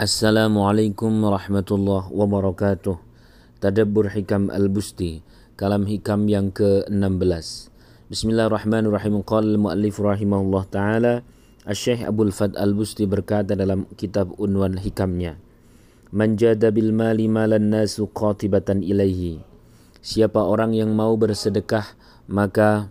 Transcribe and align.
Assalamualaikum 0.00 1.12
warahmatullahi 1.12 2.08
wabarakatuh. 2.08 2.96
Tadabbur 3.60 4.08
Hikam 4.08 4.48
Al-Busti, 4.48 5.20
kalam 5.60 5.84
hikam 5.84 6.24
yang 6.24 6.48
ke-16. 6.56 7.68
Bismillahirrahmanirrahim. 8.08 9.20
Qala 9.20 9.60
al-muallif 9.60 10.00
rahimahullah 10.00 10.64
taala, 10.72 11.20
Asy-Syaikh 11.68 12.08
Abdul 12.08 12.32
Fad 12.32 12.56
Al-Busti 12.56 13.04
berkata 13.04 13.52
dalam 13.52 13.84
kitab 14.00 14.32
unwan 14.40 14.80
hikamnya, 14.80 15.36
Man 16.16 16.40
jada 16.40 16.72
bil 16.72 16.96
mali 16.96 17.28
malan 17.28 17.68
nasu 17.68 18.08
qatibatan 18.08 18.80
ilaihi. 18.80 19.44
Siapa 20.00 20.40
orang 20.40 20.72
yang 20.72 20.96
mau 20.96 21.12
bersedekah, 21.20 21.84
maka 22.24 22.88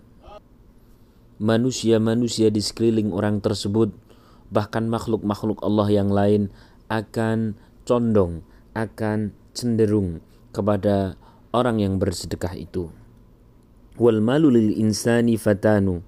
manusia-manusia 1.42 2.54
di 2.54 2.62
sekeliling 2.62 3.10
orang 3.18 3.42
tersebut 3.42 3.98
bahkan 4.54 4.86
makhluk-makhluk 4.86 5.58
Allah 5.66 5.90
yang 5.90 6.14
lain 6.14 6.54
akan 6.90 7.56
condong, 7.86 8.42
akan 8.74 9.32
cenderung 9.54 10.22
kepada 10.50 11.16
orang 11.54 11.82
yang 11.82 12.02
bersedekah 12.02 12.54
itu. 12.58 12.90
Wal 14.02 14.22
malu 14.22 14.50
lil 14.50 14.76
insani 14.78 15.38
fatanu. 15.38 16.02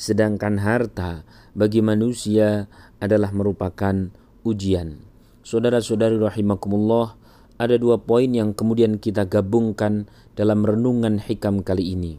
Sedangkan 0.00 0.56
harta 0.64 1.28
bagi 1.52 1.84
manusia 1.84 2.72
adalah 3.04 3.34
merupakan 3.36 4.08
ujian. 4.48 4.96
Saudara-saudari 5.44 6.16
rahimakumullah, 6.16 7.20
ada 7.60 7.76
dua 7.76 8.00
poin 8.00 8.32
yang 8.32 8.56
kemudian 8.56 8.96
kita 8.96 9.28
gabungkan 9.28 10.08
dalam 10.32 10.64
renungan 10.64 11.20
hikam 11.20 11.60
kali 11.60 11.92
ini. 11.92 12.16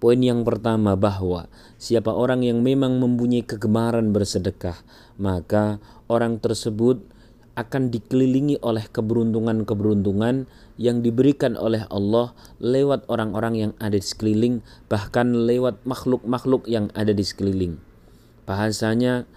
Poin 0.00 0.18
yang 0.18 0.42
pertama 0.42 0.96
bahwa 0.96 1.52
siapa 1.76 2.10
orang 2.10 2.42
yang 2.42 2.64
memang 2.64 2.96
mempunyai 2.96 3.44
kegemaran 3.44 4.10
bersedekah, 4.10 4.80
maka 5.20 5.78
orang 6.08 6.40
tersebut 6.40 7.04
akan 7.52 7.92
dikelilingi 7.92 8.64
oleh 8.64 8.88
keberuntungan-keberuntungan 8.88 10.48
yang 10.80 11.04
diberikan 11.04 11.60
oleh 11.60 11.84
Allah 11.92 12.32
lewat 12.64 13.04
orang-orang 13.12 13.54
yang 13.68 13.72
ada 13.76 14.00
di 14.00 14.06
sekeliling, 14.06 14.64
bahkan 14.88 15.36
lewat 15.36 15.84
makhluk-makhluk 15.84 16.64
yang 16.64 16.88
ada 16.96 17.12
di 17.12 17.20
sekeliling. 17.20 17.76
Bahasanya, 18.48 19.28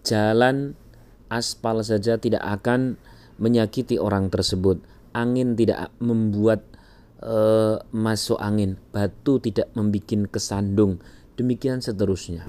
jalan 0.00 0.80
aspal 1.28 1.84
saja 1.84 2.16
tidak 2.16 2.40
akan 2.40 2.96
menyakiti 3.36 4.00
orang 4.00 4.32
tersebut. 4.32 4.80
Angin 5.12 5.52
tidak 5.52 5.92
membuat 6.00 6.64
uh, 7.20 7.84
masuk 7.92 8.40
angin, 8.40 8.80
batu 8.96 9.36
tidak 9.44 9.68
membuat 9.76 10.24
kesandung, 10.32 11.04
demikian 11.36 11.84
seterusnya. 11.84 12.48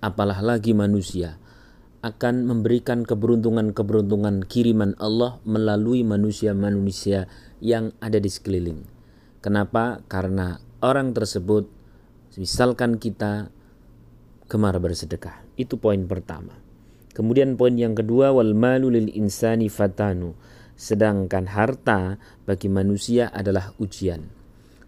Apalah 0.00 0.40
lagi 0.40 0.72
manusia 0.72 1.41
akan 2.02 2.50
memberikan 2.50 3.06
keberuntungan-keberuntungan 3.06 4.42
kiriman 4.50 4.98
Allah 4.98 5.38
melalui 5.46 6.02
manusia-manusia 6.02 7.30
yang 7.62 7.94
ada 8.02 8.18
di 8.18 8.26
sekeliling. 8.26 8.82
Kenapa? 9.38 10.02
Karena 10.10 10.58
orang 10.82 11.14
tersebut, 11.14 11.70
misalkan 12.34 12.98
kita 12.98 13.54
gemar 14.50 14.82
bersedekah. 14.82 15.46
Itu 15.54 15.78
poin 15.78 16.02
pertama. 16.10 16.58
Kemudian 17.14 17.54
poin 17.54 17.78
yang 17.78 17.94
kedua, 17.94 18.34
wal 18.34 18.50
malu 18.50 18.90
lil 18.90 19.06
insani 19.14 19.70
fatanu. 19.70 20.34
Sedangkan 20.74 21.46
harta 21.54 22.18
bagi 22.42 22.66
manusia 22.66 23.30
adalah 23.30 23.78
ujian. 23.78 24.26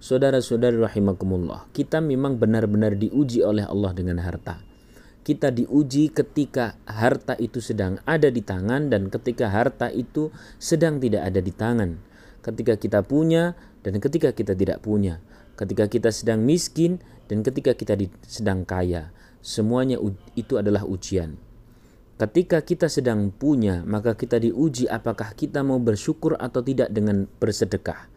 Saudara-saudari 0.03 0.83
rahimakumullah, 0.83 1.71
kita 1.71 2.03
memang 2.03 2.43
benar-benar 2.43 2.99
diuji 2.99 3.47
oleh 3.47 3.63
Allah 3.63 3.95
dengan 3.95 4.19
harta 4.19 4.74
kita 5.25 5.49
diuji 5.49 6.13
ketika 6.13 6.77
harta 6.85 7.33
itu 7.41 7.65
sedang 7.65 7.97
ada 8.05 8.29
di 8.29 8.45
tangan 8.45 8.93
dan 8.93 9.09
ketika 9.09 9.49
harta 9.49 9.89
itu 9.89 10.29
sedang 10.61 11.01
tidak 11.01 11.25
ada 11.25 11.41
di 11.41 11.49
tangan. 11.49 11.97
Ketika 12.45 12.77
kita 12.77 13.01
punya 13.01 13.57
dan 13.81 13.97
ketika 14.05 14.37
kita 14.37 14.53
tidak 14.53 14.85
punya. 14.85 15.25
Ketika 15.57 15.89
kita 15.89 16.13
sedang 16.13 16.45
miskin 16.45 17.01
dan 17.33 17.41
ketika 17.41 17.73
kita 17.73 17.97
sedang 18.29 18.69
kaya. 18.69 19.17
Semuanya 19.41 19.97
itu 20.37 20.61
adalah 20.61 20.85
ujian. 20.85 21.41
Ketika 22.15 22.63
kita 22.63 22.87
sedang 22.87 23.33
punya, 23.33 23.83
maka 23.83 24.15
kita 24.15 24.39
diuji 24.39 24.87
apakah 24.87 25.35
kita 25.35 25.65
mau 25.67 25.81
bersyukur 25.81 26.39
atau 26.39 26.63
tidak 26.63 26.93
dengan 26.93 27.27
bersedekah. 27.41 28.13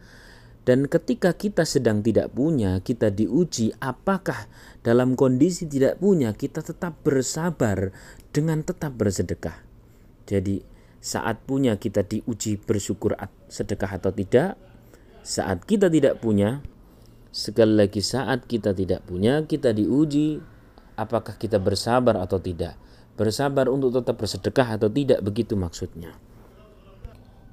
Dan 0.68 0.84
ketika 0.84 1.32
kita 1.32 1.64
sedang 1.64 2.04
tidak 2.04 2.28
punya, 2.36 2.84
kita 2.84 3.08
diuji 3.08 3.72
apakah 3.80 4.52
dalam 4.84 5.16
kondisi 5.16 5.64
tidak 5.64 5.96
punya 5.96 6.36
kita 6.36 6.60
tetap 6.60 6.92
bersabar 7.00 7.88
dengan 8.36 8.60
tetap 8.60 8.92
bersedekah. 8.92 9.64
Jadi 10.28 10.60
saat 11.00 11.40
punya 11.48 11.80
kita 11.80 12.04
diuji 12.04 12.60
bersyukur 12.60 13.16
sedekah 13.48 13.96
atau 13.96 14.12
tidak. 14.12 14.60
Saat 15.24 15.64
kita 15.64 15.88
tidak 15.88 16.20
punya, 16.20 16.60
sekali 17.32 17.72
lagi 17.72 18.04
saat 18.04 18.44
kita 18.44 18.76
tidak 18.76 19.08
punya 19.08 19.48
kita 19.48 19.72
diuji 19.72 20.36
apakah 21.00 21.40
kita 21.40 21.56
bersabar 21.56 22.20
atau 22.20 22.36
tidak. 22.44 22.76
Bersabar 23.16 23.72
untuk 23.72 23.96
tetap 23.96 24.20
bersedekah 24.20 24.76
atau 24.76 24.92
tidak 24.92 25.24
begitu 25.24 25.56
maksudnya. 25.56 26.12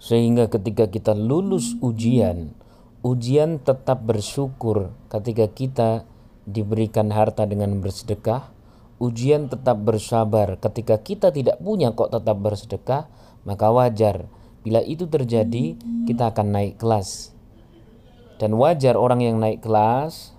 Sehingga 0.04 0.52
ketika 0.52 0.92
kita 0.92 1.16
lulus 1.16 1.80
ujian, 1.80 2.65
ujian 3.06 3.62
tetap 3.62 4.02
bersyukur 4.02 4.90
ketika 5.14 5.46
kita 5.46 5.90
diberikan 6.50 7.14
harta 7.14 7.46
dengan 7.46 7.78
bersedekah, 7.78 8.50
ujian 8.98 9.46
tetap 9.46 9.78
bersabar 9.78 10.58
ketika 10.58 10.98
kita 10.98 11.30
tidak 11.30 11.62
punya 11.62 11.94
kok 11.94 12.10
tetap 12.10 12.42
bersedekah, 12.42 13.06
maka 13.46 13.70
wajar. 13.70 14.26
Bila 14.66 14.82
itu 14.82 15.06
terjadi 15.06 15.78
kita 16.10 16.34
akan 16.34 16.48
naik 16.50 16.82
kelas. 16.82 17.30
Dan 18.42 18.58
wajar 18.58 18.98
orang 18.98 19.22
yang 19.22 19.38
naik 19.38 19.62
kelas, 19.62 20.34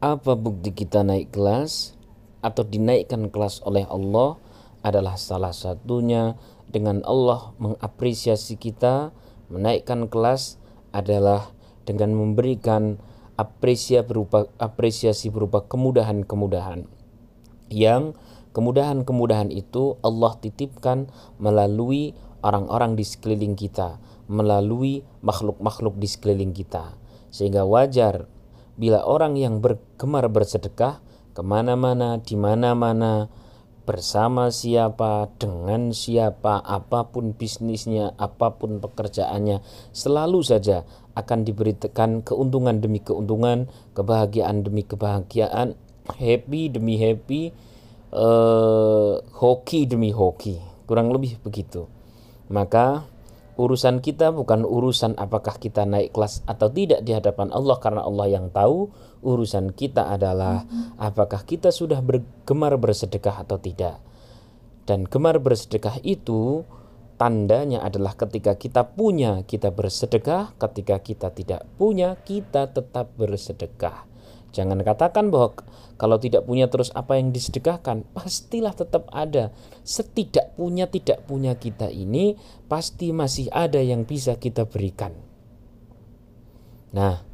apa 0.00 0.32
bukti 0.32 0.72
kita 0.72 1.04
naik 1.04 1.28
kelas 1.28 1.92
atau 2.40 2.64
dinaikkan 2.64 3.28
kelas 3.28 3.60
oleh 3.68 3.84
Allah 3.84 4.40
adalah 4.80 5.20
salah 5.20 5.52
satunya. 5.52 6.40
Dengan 6.72 7.04
Allah 7.04 7.52
mengapresiasi 7.60 8.56
kita, 8.56 9.12
menaikkan 9.52 10.08
kelas 10.08 10.56
adalah 10.88 11.52
dengan 11.88 12.14
memberikan 12.14 13.00
apresiasi 13.36 14.04
berupa 14.06 14.46
apresiasi 14.60 15.32
berupa 15.32 15.64
kemudahan-kemudahan 15.64 17.02
yang 17.72 18.12
kemudahan-kemudahan 18.52 19.48
itu 19.48 19.96
Allah 20.04 20.36
titipkan 20.36 21.08
melalui 21.40 22.12
orang-orang 22.44 22.94
di 22.94 23.04
sekeliling 23.08 23.56
kita, 23.56 23.96
melalui 24.28 25.00
makhluk-makhluk 25.24 25.96
di 25.96 26.06
sekeliling 26.06 26.52
kita. 26.52 26.92
Sehingga 27.32 27.64
wajar 27.64 28.28
bila 28.76 29.00
orang 29.08 29.40
yang 29.40 29.64
bergemar 29.64 30.28
bersedekah 30.28 31.00
ke 31.32 31.40
mana-mana, 31.40 32.20
di 32.20 32.36
mana-mana, 32.36 33.32
bersama 33.82 34.48
siapa, 34.48 35.30
dengan 35.36 35.90
siapa, 35.90 36.62
apa 36.62 37.10
pun 37.10 37.34
bisnisnya, 37.34 38.14
apa 38.16 38.54
pun 38.56 38.78
pekerjaannya, 38.78 39.60
selalu 39.90 40.40
saja 40.46 40.86
akan 41.12 41.44
diberikan 41.44 42.24
keuntungan 42.24 42.80
demi 42.80 43.02
keuntungan, 43.02 43.68
kebahagiaan 43.92 44.64
demi 44.64 44.86
kebahagiaan, 44.86 45.76
happy 46.08 46.72
demi 46.72 46.96
happy, 46.96 47.52
uh, 48.14 49.20
hoki 49.36 49.84
demi 49.84 50.14
hoki. 50.14 50.58
Kurang 50.86 51.12
lebih 51.12 51.38
begitu. 51.42 51.86
Maka 52.52 53.06
urusan 53.56 54.00
kita 54.00 54.32
bukan 54.32 54.64
urusan 54.64 55.16
apakah 55.20 55.60
kita 55.60 55.84
naik 55.84 56.16
kelas 56.16 56.40
atau 56.48 56.72
tidak 56.72 57.04
di 57.04 57.12
hadapan 57.12 57.52
Allah 57.52 57.76
karena 57.80 58.02
Allah 58.04 58.26
yang 58.28 58.48
tahu. 58.48 58.88
Urusan 59.22 59.70
kita 59.70 60.10
adalah 60.10 60.66
apakah 60.98 61.46
kita 61.46 61.70
sudah 61.70 62.02
bergemar 62.02 62.74
bersedekah 62.74 63.46
atau 63.46 63.54
tidak. 63.62 64.02
Dan 64.82 65.06
gemar 65.06 65.38
bersedekah 65.38 66.02
itu 66.02 66.66
tandanya 67.22 67.86
adalah 67.86 68.18
ketika 68.18 68.58
kita 68.58 68.82
punya 68.82 69.46
kita 69.46 69.70
bersedekah, 69.70 70.58
ketika 70.58 70.98
kita 70.98 71.30
tidak 71.30 71.62
punya 71.78 72.18
kita 72.26 72.66
tetap 72.66 73.14
bersedekah. 73.14 74.11
Jangan 74.52 74.84
katakan 74.84 75.32
bahwa 75.32 75.56
kalau 75.96 76.20
tidak 76.20 76.44
punya 76.44 76.68
terus 76.68 76.92
apa 76.92 77.16
yang 77.16 77.32
disedekahkan, 77.32 78.04
pastilah 78.12 78.76
tetap 78.76 79.08
ada. 79.08 79.48
Setidak 79.80 80.52
punya 80.60 80.84
tidak 80.92 81.24
punya 81.24 81.56
kita 81.56 81.88
ini 81.88 82.36
pasti 82.68 83.16
masih 83.16 83.48
ada 83.48 83.80
yang 83.80 84.04
bisa 84.04 84.36
kita 84.36 84.68
berikan. 84.68 85.16
Nah, 86.92 87.24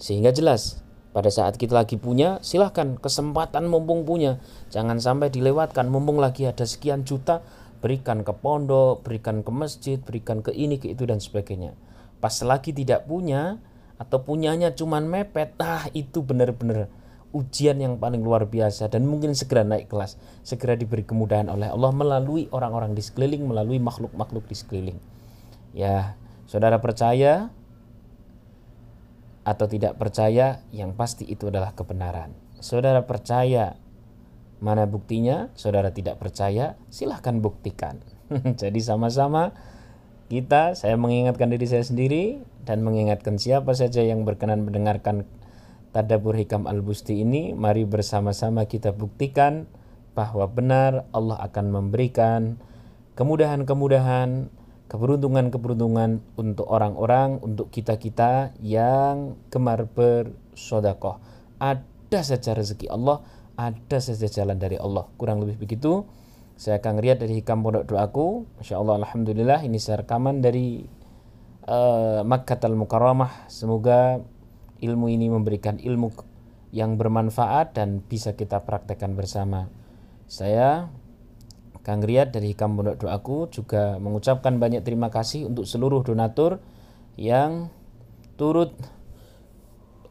sehingga 0.00 0.32
jelas 0.32 0.80
pada 1.12 1.28
saat 1.28 1.60
kita 1.60 1.76
lagi 1.76 2.00
punya, 2.00 2.40
silahkan 2.40 2.96
kesempatan 2.96 3.68
mumpung 3.68 4.08
punya. 4.08 4.40
Jangan 4.72 4.98
sampai 4.98 5.28
dilewatkan 5.28 5.92
mumpung 5.92 6.16
lagi 6.16 6.48
ada 6.48 6.64
sekian 6.64 7.04
juta, 7.04 7.44
berikan 7.84 8.24
ke 8.24 8.32
pondok, 8.32 9.04
berikan 9.04 9.44
ke 9.44 9.52
masjid, 9.52 10.00
berikan 10.00 10.40
ke 10.40 10.50
ini, 10.56 10.80
ke 10.80 10.96
itu 10.96 11.04
dan 11.04 11.20
sebagainya. 11.20 11.76
Pas 12.24 12.32
lagi 12.40 12.72
tidak 12.72 13.04
punya 13.04 13.60
atau 14.04 14.20
punyanya 14.20 14.76
cuman 14.76 15.08
mepet, 15.08 15.56
ah 15.56 15.88
itu 15.96 16.20
benar-benar 16.20 16.92
ujian 17.34 17.80
yang 17.82 17.98
paling 17.98 18.22
luar 18.22 18.46
biasa 18.46 18.86
dan 18.92 19.08
mungkin 19.08 19.34
segera 19.34 19.66
naik 19.66 19.90
kelas, 19.90 20.20
segera 20.46 20.78
diberi 20.78 21.02
kemudahan 21.02 21.50
oleh 21.50 21.66
Allah 21.66 21.90
melalui 21.90 22.46
orang-orang 22.54 22.94
di 22.94 23.02
sekeliling, 23.02 23.42
melalui 23.48 23.82
makhluk-makhluk 23.82 24.46
di 24.46 24.54
sekeliling. 24.54 24.98
Ya, 25.74 26.14
saudara 26.46 26.78
percaya 26.78 27.50
atau 29.42 29.66
tidak 29.66 29.98
percaya, 29.98 30.62
yang 30.70 30.94
pasti 30.94 31.26
itu 31.26 31.50
adalah 31.50 31.74
kebenaran. 31.76 32.32
Saudara 32.62 33.04
percaya, 33.04 33.76
mana 34.62 34.88
buktinya? 34.88 35.52
Saudara 35.58 35.92
tidak 35.92 36.16
percaya, 36.16 36.80
silahkan 36.88 37.36
buktikan. 37.42 38.00
Jadi 38.62 38.80
sama-sama 38.80 39.52
kita, 40.34 40.74
saya 40.74 40.98
mengingatkan 40.98 41.46
diri 41.54 41.70
saya 41.70 41.86
sendiri 41.86 42.42
dan 42.66 42.82
mengingatkan 42.82 43.38
siapa 43.38 43.70
saja 43.78 44.02
yang 44.02 44.26
berkenan 44.26 44.66
mendengarkan 44.66 45.22
Tadabur 45.94 46.34
Hikam 46.34 46.66
Al-Busti 46.66 47.22
ini, 47.22 47.54
mari 47.54 47.86
bersama-sama 47.86 48.66
kita 48.66 48.90
buktikan 48.90 49.70
bahwa 50.18 50.50
benar 50.50 51.06
Allah 51.14 51.38
akan 51.38 51.70
memberikan 51.70 52.58
kemudahan-kemudahan, 53.14 54.50
keberuntungan-keberuntungan 54.90 56.18
untuk 56.34 56.66
orang-orang, 56.66 57.38
untuk 57.38 57.70
kita-kita 57.70 58.50
yang 58.58 59.38
gemar 59.54 59.86
bersodakoh. 59.86 61.22
Ada 61.62 62.26
saja 62.26 62.58
rezeki 62.58 62.90
Allah, 62.90 63.22
ada 63.54 63.98
saja 64.02 64.26
jalan 64.26 64.58
dari 64.58 64.74
Allah. 64.74 65.06
Kurang 65.14 65.46
lebih 65.46 65.62
begitu. 65.62 66.02
Saya 66.54 66.78
akan 66.78 67.02
lihat 67.02 67.18
dari 67.18 67.42
hikam 67.42 67.66
pondok 67.66 67.90
doaku. 67.90 68.46
Masya 68.62 68.78
Allah, 68.78 69.02
Alhamdulillah 69.02 69.60
ini 69.66 69.82
saya 69.82 70.06
rekaman 70.06 70.38
dari 70.38 70.86
uh, 71.66 72.22
Makkah 72.22 72.62
al-Mukarramah. 72.62 73.50
Semoga 73.50 74.22
ilmu 74.78 75.06
ini 75.10 75.26
memberikan 75.26 75.82
ilmu 75.82 76.14
yang 76.74 76.98
bermanfaat 76.98 77.74
dan 77.78 78.02
bisa 78.02 78.34
kita 78.38 78.62
praktekkan 78.62 79.14
bersama. 79.14 79.70
Saya 80.26 80.90
Kang 81.84 82.00
Riyad 82.00 82.32
dari 82.32 82.56
Hikam 82.56 82.80
Pondok 82.80 82.96
Doaku 83.04 83.52
juga 83.52 84.00
mengucapkan 84.00 84.56
banyak 84.56 84.80
terima 84.82 85.12
kasih 85.12 85.52
untuk 85.52 85.68
seluruh 85.68 86.00
donatur 86.00 86.64
yang 87.20 87.68
turut 88.40 88.72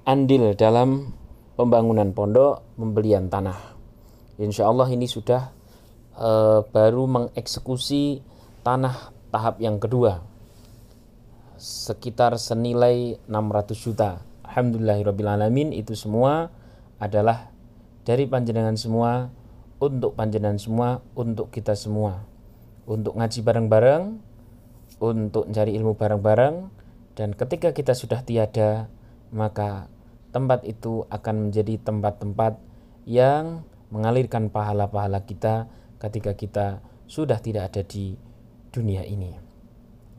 andil 0.06 0.54
dalam 0.54 1.18
pembangunan 1.58 2.14
pondok, 2.14 2.62
pembelian 2.78 3.28
tanah. 3.28 3.58
Insya 4.38 4.70
Allah 4.70 4.86
ini 4.94 5.10
sudah 5.10 5.50
uh, 6.18 6.66
baru 6.70 7.06
mengeksekusi 7.06 8.22
tanah 8.62 9.14
tahap 9.34 9.60
yang 9.62 9.78
kedua. 9.82 10.22
Sekitar 11.58 12.36
senilai 12.38 13.18
600 13.30 13.74
juta. 13.78 14.10
Alhamdulillahirrabbilalamin 14.44 15.74
itu 15.74 15.98
semua 15.98 16.54
adalah 17.02 17.50
dari 18.04 18.28
panjenengan 18.28 18.76
semua 18.76 19.32
untuk 19.80 20.14
panjenengan 20.14 20.60
semua 20.60 21.02
untuk 21.18 21.50
kita 21.50 21.74
semua. 21.74 22.26
Untuk 22.84 23.16
ngaji 23.16 23.40
bareng-bareng 23.42 24.04
untuk 25.04 25.52
mencari 25.52 25.76
ilmu 25.76 26.00
bareng-bareng 26.00 26.56
dan 27.20 27.36
ketika 27.36 27.76
kita 27.76 27.92
sudah 27.92 28.24
tiada 28.24 28.88
maka 29.36 29.92
tempat 30.32 30.66
itu 30.66 31.06
akan 31.12 31.50
menjadi 31.50 31.78
tempat-tempat 31.84 32.58
yang 33.06 33.68
mengalirkan 33.92 34.50
pahala-pahala 34.50 35.22
kita 35.28 35.70
ketika 36.04 36.36
kita 36.36 36.68
sudah 37.08 37.40
tidak 37.40 37.72
ada 37.72 37.82
di 37.88 38.20
dunia 38.76 39.08
ini. 39.08 39.32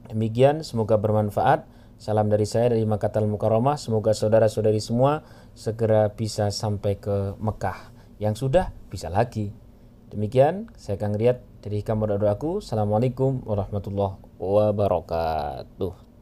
Demikian 0.08 0.64
semoga 0.64 0.96
bermanfaat. 0.96 1.68
Salam 1.94 2.26
dari 2.26 2.44
saya 2.44 2.74
dari 2.74 2.84
Makatal 2.84 3.28
Mukarramah. 3.28 3.78
Semoga 3.78 4.12
saudara-saudari 4.16 4.80
semua 4.82 5.24
segera 5.54 6.10
bisa 6.12 6.48
sampai 6.50 6.98
ke 6.98 7.36
Mekah. 7.38 7.94
Yang 8.18 8.48
sudah 8.48 8.74
bisa 8.88 9.08
lagi. 9.12 9.52
Demikian 10.10 10.70
saya 10.76 11.00
Kang 11.00 11.16
Riyad 11.16 11.40
dari 11.64 11.80
Hikam 11.80 12.04
Doaku. 12.04 12.60
Assalamualaikum 12.60 13.42
warahmatullahi 13.46 14.20
wabarakatuh. 14.38 16.13